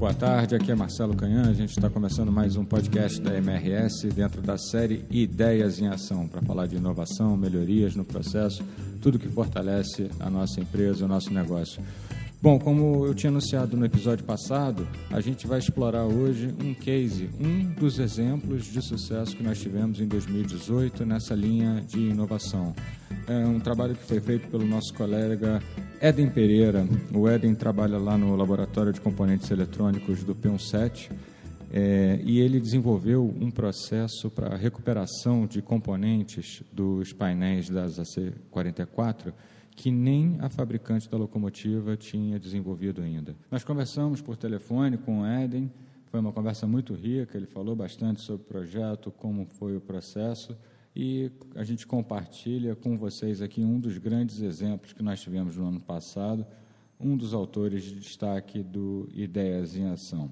[0.00, 0.54] boa tarde.
[0.54, 1.42] Aqui é Marcelo Canhã.
[1.42, 6.26] A gente está começando mais um podcast da MRS dentro da série Ideias em Ação
[6.26, 8.64] para falar de inovação, melhorias no processo,
[9.02, 11.82] tudo que fortalece a nossa empresa, o nosso negócio.
[12.42, 17.28] Bom, como eu tinha anunciado no episódio passado, a gente vai explorar hoje um case,
[17.38, 22.74] um dos exemplos de sucesso que nós tivemos em 2018 nessa linha de inovação.
[23.28, 25.62] É um trabalho que foi feito pelo nosso colega
[26.00, 26.86] Eden Pereira.
[27.14, 31.10] O Eden trabalha lá no Laboratório de Componentes Eletrônicos do P17
[31.70, 39.34] é, e ele desenvolveu um processo para recuperação de componentes dos painéis das AC44
[39.76, 43.34] que nem a fabricante da locomotiva tinha desenvolvido ainda.
[43.50, 45.70] Nós conversamos por telefone com o Eden,
[46.10, 50.56] foi uma conversa muito rica, ele falou bastante sobre o projeto, como foi o processo,
[50.94, 55.68] e a gente compartilha com vocês aqui um dos grandes exemplos que nós tivemos no
[55.68, 56.44] ano passado,
[57.00, 60.30] um dos autores de destaque do Ideias em Ação.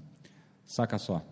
[0.65, 1.23] Saca só.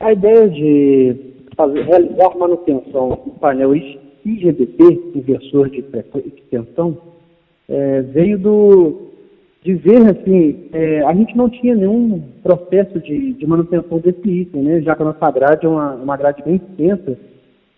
[0.00, 1.16] A ideia de
[1.56, 5.84] fazer, realizar manutenção do painel IGBT, inversor de
[6.36, 7.09] extensão,
[7.70, 9.10] é, veio do,
[9.62, 14.62] de ver assim, é, a gente não tinha nenhum processo de, de, manutenção desse item,
[14.62, 17.16] né, já que a nossa grade é uma, uma grade bem extensa,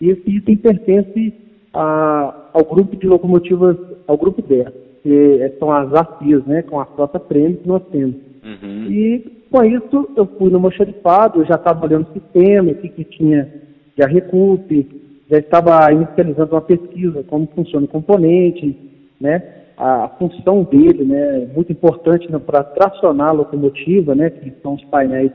[0.00, 1.34] e esse item pertence
[1.74, 3.76] a, ao grupo de locomotivas,
[4.06, 4.68] ao grupo 10,
[5.02, 8.16] que é, são as ACIAs, né, com a frota prêmio que nós temos.
[8.42, 8.90] Uhum.
[8.90, 12.88] E com isso eu fui no mochorifado, eu já estava olhando o sistema, o que,
[12.88, 13.48] que tinha
[13.94, 14.88] de arrecupe,
[15.30, 18.76] já estava inicializando uma pesquisa, como funciona o componente,
[19.20, 19.61] né?
[19.82, 24.84] A, função dele, né, muito importante né, para tracionar a locomotiva, né, que são os
[24.84, 25.32] painéis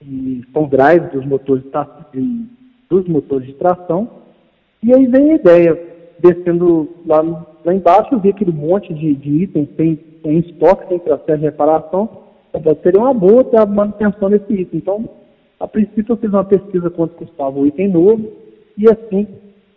[0.00, 1.62] que são drive dos motores,
[2.12, 2.46] de,
[2.90, 4.08] dos motores de tração.
[4.82, 5.80] E aí vem a ideia,
[6.18, 7.22] descendo lá,
[7.64, 12.08] lá embaixo, vi aquele monte de, de itens tem, em estoque, tem processo de reparação,
[12.52, 14.78] então seria uma boa ter a manutenção desse item.
[14.78, 15.08] Então,
[15.60, 18.28] a princípio eu fiz uma pesquisa quanto custava o item novo,
[18.76, 19.26] e assim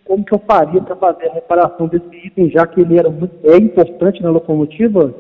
[0.06, 3.34] como que eu faria para fazer a reparação desse item, já que ele era muito,
[3.44, 5.13] é importante na locomotiva,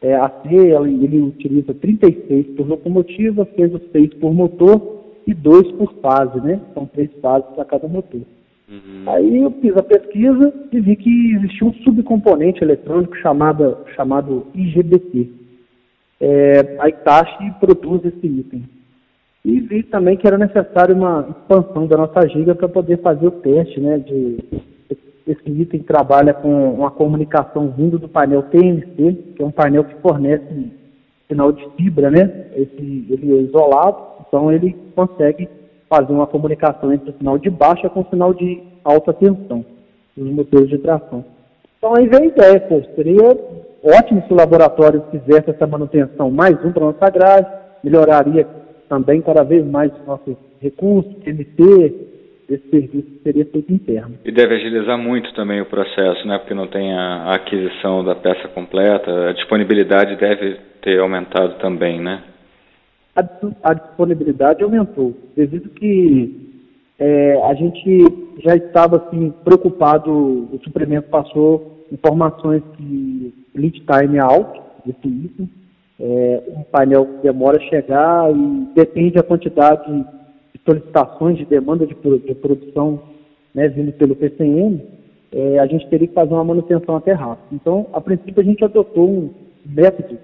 [0.00, 5.34] é, a C ele, ele utiliza 36 por locomotiva, fez os 6 por motor e
[5.34, 6.60] 2 por fase, né?
[6.72, 8.20] São três fases para cada motor.
[8.68, 9.04] Uhum.
[9.06, 15.32] Aí eu fiz a pesquisa e vi que existia um subcomponente eletrônico chamado, chamado IGBT.
[16.20, 18.64] É, a Itachi produz esse item.
[19.48, 23.30] E vi também que era necessário uma expansão da nossa giga para poder fazer o
[23.30, 23.96] teste, né?
[23.96, 24.44] De,
[25.26, 29.94] esse item trabalha com uma comunicação vindo do painel TNC, que é um painel que
[30.02, 30.44] fornece
[31.26, 32.48] sinal de fibra, né?
[32.56, 33.96] Esse, ele é isolado,
[34.28, 35.48] então ele consegue
[35.88, 39.64] fazer uma comunicação entre o sinal de baixa com o sinal de alta tensão
[40.14, 41.24] nos motores de tração.
[41.78, 43.22] Então aí veio a ideia, pô, seria
[43.82, 47.48] ótimo se o laboratório fizesse essa manutenção mais um para nossa grade,
[47.82, 48.57] melhoraria
[48.88, 52.08] também cada vez mais nossos recursos, MT,
[52.48, 54.14] esse serviço seria feito interno.
[54.24, 56.38] E deve agilizar muito também o processo, né?
[56.38, 62.22] Porque não tem a aquisição da peça completa, a disponibilidade deve ter aumentado também, né?
[63.14, 63.22] A,
[63.70, 66.48] a disponibilidade aumentou, devido que
[66.98, 68.04] é, a gente
[68.42, 75.50] já estava assim preocupado, o suprimento passou informações que lead time é alto item,
[76.00, 81.86] é, um painel que demora a chegar e depende da quantidade de solicitações de demanda
[81.86, 83.00] de, de produção
[83.54, 84.80] né, vindo pelo PCM,
[85.32, 87.48] é, a gente teria que fazer uma manutenção até rápido.
[87.52, 89.30] Então, a princípio, a gente adotou um
[89.66, 90.16] método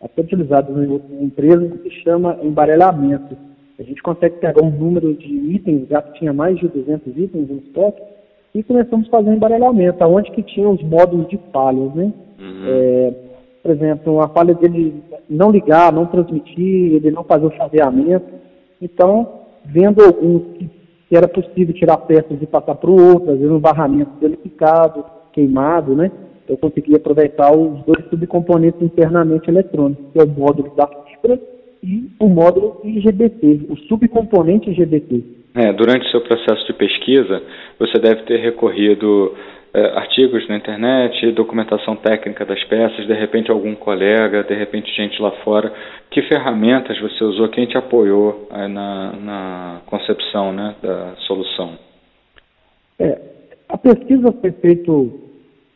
[0.00, 3.36] até utilizado em empresas que se chama embarelhamento.
[3.78, 7.48] A gente consegue pegar um número de itens, já que tinha mais de 200 itens
[7.48, 8.02] no estoque,
[8.54, 12.12] e começamos a fazer um embarelhamento, aonde que tinha os módulos de falhas, né?
[12.38, 12.64] Uhum.
[12.68, 13.14] É,
[13.64, 18.26] por exemplo, a falha dele não ligar, não transmitir, ele não fazer o chaveamento.
[18.80, 20.70] Então, vendo alguns que,
[21.08, 25.02] que era possível tirar peças e passar para o outro, às vezes um barramento danificado,
[25.32, 26.12] queimado, né?
[26.46, 31.40] Eu consegui aproveitar os dois subcomponentes internamente eletrônicos, que é o módulo da fibra
[31.82, 35.24] e o módulo IGBT, o subcomponente IGBT.
[35.54, 37.42] É, durante o seu processo de pesquisa,
[37.78, 39.32] você deve ter recorrido
[39.74, 45.32] artigos na internet, documentação técnica das peças, de repente algum colega, de repente gente lá
[45.42, 45.72] fora.
[46.10, 47.48] Que ferramentas você usou?
[47.48, 51.76] Quem te apoiou é, na, na, concepção né, da solução?
[53.00, 53.20] É,
[53.68, 54.92] a pesquisa foi feita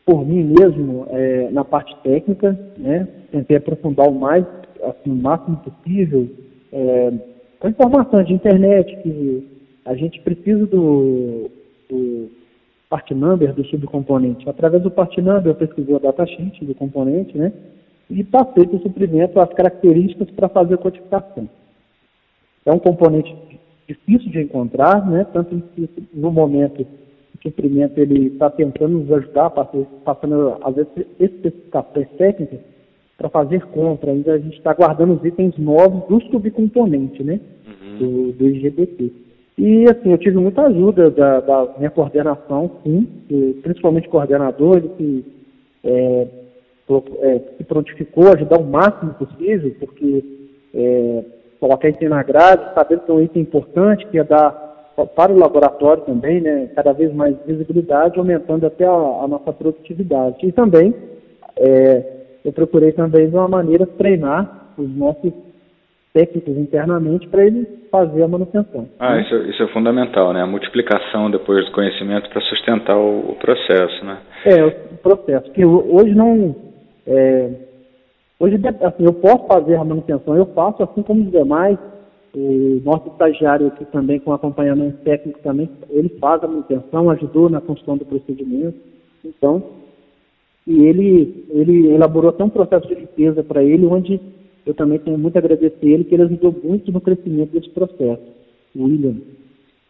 [0.07, 3.07] por mim mesmo é, na parte técnica, né?
[3.33, 4.47] Tentei aprofundar o mais,
[4.85, 6.29] assim, o máximo possível,
[6.73, 7.13] é,
[7.59, 11.51] com informações de internet que a gente precisa do,
[11.91, 12.38] do
[12.89, 14.49] part number do subcomponente.
[14.49, 17.53] Através do part number eu pesquisei a datasheet do componente, né?
[18.11, 21.49] e está feito o suprimento às características para fazer a codificação.
[22.65, 23.35] É um componente
[23.87, 25.27] difícil de encontrar, né?
[25.33, 32.09] tanto que no momento o suprimento ele está tentando nos ajudar, passando às vezes especificações
[32.17, 32.61] técnicas
[33.17, 34.11] para fazer compra.
[34.11, 37.41] Ainda a gente está guardando os itens novos do subcomponente, né?
[37.67, 37.99] Uhum.
[37.99, 39.13] Do, do IGBT.
[39.59, 43.09] E assim, eu tive muita ajuda da, da minha coordenação, sim,
[43.61, 45.25] principalmente coordenador, que
[45.83, 46.29] é,
[47.23, 50.25] é, se prontificou a ajudar o máximo possível, porque
[50.73, 51.25] é,
[51.59, 54.69] colocar item na grade, sabendo que é um item importante, que ia dar
[55.17, 60.37] para o laboratório também, né, cada vez mais visibilidade, aumentando até a, a nossa produtividade.
[60.47, 60.95] E também,
[61.57, 62.05] é,
[62.45, 65.33] eu procurei também de uma maneira treinar os nossos
[66.13, 68.89] técnicos internamente para eles fazer a manutenção.
[68.99, 69.23] Ah, né?
[69.23, 70.43] isso, isso, é fundamental, né?
[70.43, 74.19] A multiplicação depois do conhecimento para sustentar o, o, processo, né?
[74.45, 76.55] É, o processo, que hoje não...
[77.07, 77.51] É,
[78.39, 81.79] hoje, assim, eu posso fazer a manutenção, eu faço assim como os demais,
[82.35, 87.61] o nosso estagiário aqui também, com acompanhamento técnico também, ele faz a manutenção, ajudou na
[87.61, 88.77] construção do procedimento.
[89.25, 89.63] Então,
[90.67, 94.21] e ele, ele elaborou até um processo de limpeza para ele, onde
[94.69, 98.23] eu também tenho muito a agradecer ele, que ele ajudou muito no crescimento desse processo.
[98.77, 99.17] William.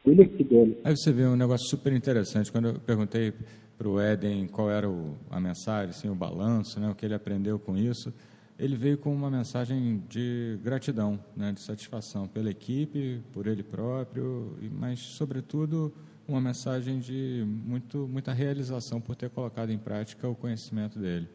[0.07, 0.77] William Fidel.
[0.85, 2.53] Aí você vê um negócio super interessante.
[2.53, 3.33] Quando eu perguntei
[3.77, 7.15] para o Éden qual era o, a mensagem, assim, o balanço, né, o que ele
[7.15, 8.15] aprendeu com isso,
[8.57, 14.57] ele veio com uma mensagem de gratidão, né, de satisfação pela equipe, por ele próprio,
[14.79, 15.93] mas, sobretudo,
[16.29, 21.29] uma mensagem de muito, muita realização por ter colocado em prática o conhecimento dele.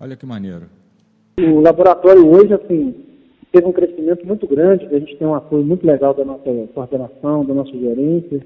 [0.00, 0.70] Olha que maneiro.
[1.38, 2.94] O laboratório hoje, assim,
[3.52, 7.44] teve um crescimento muito grande, a gente tem um apoio muito legal da nossa coordenação,
[7.44, 8.40] da nossa gerência,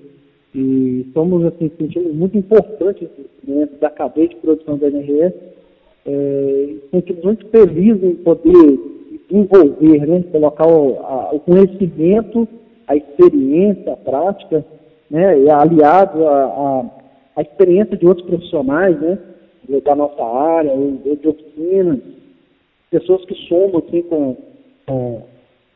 [0.52, 3.08] e somos, assim, sentindo muito importante
[3.44, 5.32] dentro da cadeia de produção da NRS,
[6.04, 8.80] é, sentimos muito felizes em poder
[9.30, 12.48] envolver, né, colocar o, a, o conhecimento,
[12.88, 14.64] a experiência, a prática,
[15.08, 19.16] né, e aliado à experiência de outros profissionais, né,
[19.84, 22.00] da nossa área, de oficinas,
[22.90, 24.36] pessoas que somam assim, com,
[24.86, 25.22] com,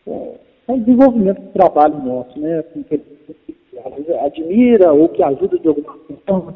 [0.05, 0.39] com,
[0.69, 5.97] o desenvolvimento do trabalho nosso, né, assim, que, que admira ou que ajuda de alguma
[6.27, 6.55] forma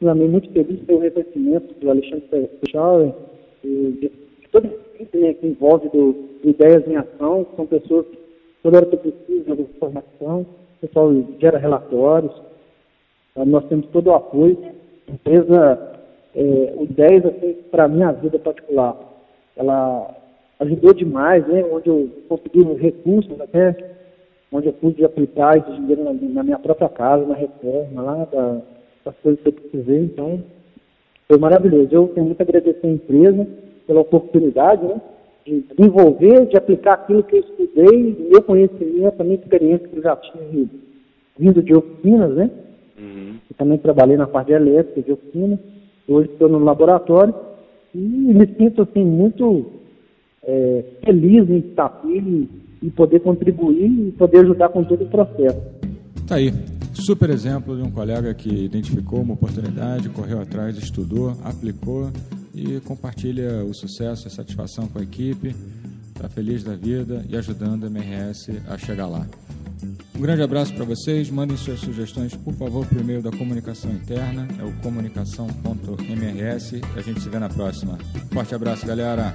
[0.00, 3.12] também muito feliz pelo reconhecimento do Alexandre Fechauer
[3.64, 4.12] e de,
[4.50, 8.18] toda a equipe né, que envolve do, do, Ideias em Ação, são pessoas que
[8.62, 12.32] toda hora que precisam de informação, o pessoal gera relatórios,
[13.34, 13.44] tá?
[13.44, 14.58] nós temos todo o apoio.
[15.08, 16.00] A empresa,
[16.34, 18.96] é, o Ideias, assim, para a minha vida particular,
[19.56, 20.14] ela
[20.60, 23.76] ajudou demais, né, onde eu consegui recursos até,
[24.50, 28.60] onde eu pude aplicar esse dinheiro na, na minha própria casa, na reforma lá da
[29.04, 30.42] as coisas que eu precisei, então
[31.26, 31.88] foi maravilhoso.
[31.90, 33.46] Eu tenho muito a agradecer a empresa
[33.86, 35.00] pela oportunidade né,
[35.44, 40.02] de desenvolver, de aplicar aquilo que eu estudei, meu conhecimento, a minha experiência que eu
[40.02, 40.68] já tinha
[41.36, 42.50] vindo de oficinas, né?
[42.96, 43.34] Uhum.
[43.50, 45.58] Eu também trabalhei na parte de elétrica, de oficina,
[46.06, 47.34] hoje estou no laboratório
[47.94, 49.66] e me sinto assim muito
[50.42, 52.48] é, feliz em estar aqui
[52.82, 55.60] e poder contribuir e poder ajudar com todo o processo.
[56.26, 56.52] Tá aí.
[56.94, 62.10] Super exemplo de um colega que identificou uma oportunidade, correu atrás, estudou, aplicou
[62.54, 65.54] e compartilha o sucesso e satisfação com a equipe,
[66.08, 69.26] está feliz da vida e ajudando a MRS a chegar lá.
[70.22, 71.28] Grande abraço para vocês.
[71.30, 76.80] Mandem suas sugestões, por favor, por e-mail da comunicação interna, é o comunicação.mrs.
[76.96, 77.98] A gente se vê na próxima.
[78.32, 79.34] Forte abraço, galera.